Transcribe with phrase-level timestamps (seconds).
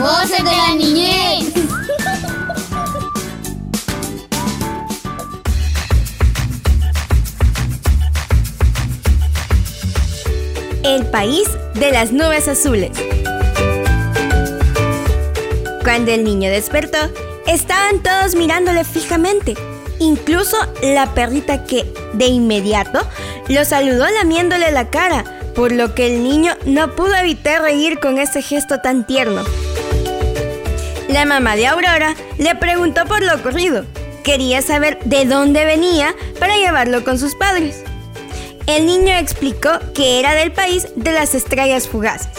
[0.00, 1.52] Voces de la niñez.
[10.82, 12.92] El país de las nubes azules.
[15.84, 16.96] Cuando el niño despertó,
[17.46, 19.54] estaban todos mirándole fijamente,
[19.98, 23.00] incluso la perrita que, de inmediato,
[23.48, 25.24] lo saludó lamiéndole la cara,
[25.54, 29.42] por lo que el niño no pudo evitar reír con ese gesto tan tierno.
[31.10, 33.84] La mamá de Aurora le preguntó por lo ocurrido.
[34.22, 37.82] Quería saber de dónde venía para llevarlo con sus padres.
[38.68, 42.30] El niño explicó que era del país de las estrellas fugaces,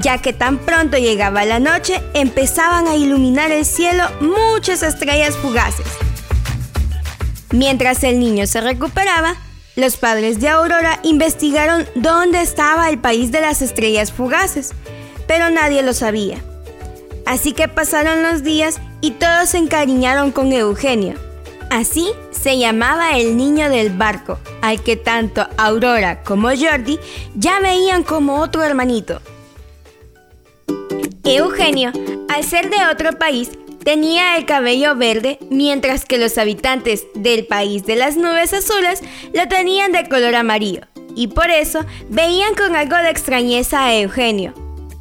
[0.00, 5.86] ya que tan pronto llegaba la noche empezaban a iluminar el cielo muchas estrellas fugaces.
[7.50, 9.34] Mientras el niño se recuperaba,
[9.76, 14.70] los padres de Aurora investigaron dónde estaba el país de las estrellas fugaces,
[15.26, 16.38] pero nadie lo sabía.
[17.30, 21.14] Así que pasaron los días y todos se encariñaron con Eugenio.
[21.70, 26.98] Así se llamaba el niño del barco, al que tanto Aurora como Jordi
[27.36, 29.22] ya veían como otro hermanito.
[31.22, 31.92] Eugenio,
[32.28, 33.50] al ser de otro país,
[33.84, 39.46] tenía el cabello verde, mientras que los habitantes del país de las nubes azules lo
[39.46, 40.80] tenían de color amarillo,
[41.14, 44.52] y por eso veían con algo de extrañeza a Eugenio.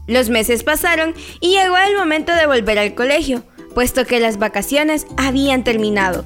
[0.10, 3.44] Los meses pasaron y llegó el momento de volver al colegio,
[3.76, 6.26] puesto que las vacaciones habían terminado.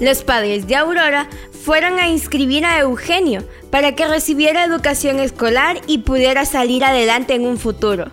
[0.00, 1.28] Los padres de Aurora
[1.64, 7.46] fueron a inscribir a Eugenio para que recibiera educación escolar y pudiera salir adelante en
[7.46, 8.10] un futuro.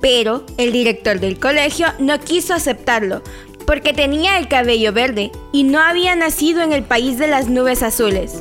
[0.00, 3.24] Pero el director del colegio no quiso aceptarlo
[3.66, 7.82] porque tenía el cabello verde y no había nacido en el país de las nubes
[7.82, 8.40] azules.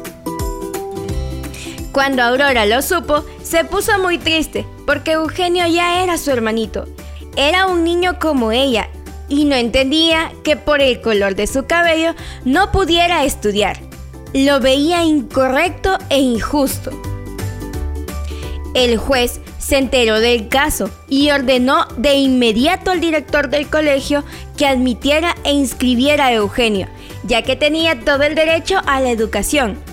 [1.99, 6.87] Cuando Aurora lo supo, se puso muy triste porque Eugenio ya era su hermanito.
[7.35, 8.87] Era un niño como ella
[9.27, 12.15] y no entendía que por el color de su cabello
[12.45, 13.81] no pudiera estudiar.
[14.33, 16.91] Lo veía incorrecto e injusto.
[18.73, 24.23] El juez se enteró del caso y ordenó de inmediato al director del colegio
[24.55, 26.87] que admitiera e inscribiera a Eugenio,
[27.25, 29.88] ya que tenía todo el derecho a la educación.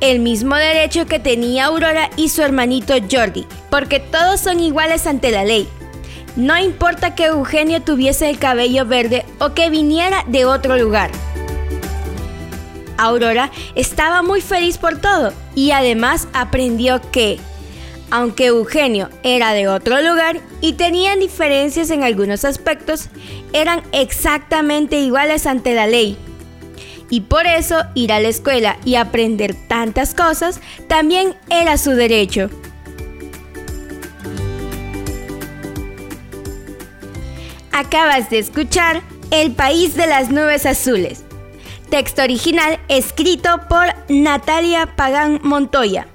[0.00, 5.30] El mismo derecho que tenía Aurora y su hermanito Jordi, porque todos son iguales ante
[5.30, 5.66] la ley.
[6.36, 11.10] No importa que Eugenio tuviese el cabello verde o que viniera de otro lugar.
[12.98, 17.38] Aurora estaba muy feliz por todo y además aprendió que,
[18.10, 23.08] aunque Eugenio era de otro lugar y tenían diferencias en algunos aspectos,
[23.54, 26.18] eran exactamente iguales ante la ley.
[27.08, 32.50] Y por eso ir a la escuela y aprender tantas cosas también era su derecho.
[37.72, 41.24] Acabas de escuchar El País de las Nubes Azules.
[41.90, 46.08] Texto original escrito por Natalia Pagán Montoya.